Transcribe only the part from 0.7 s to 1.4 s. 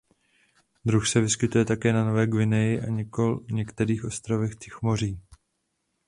Druh se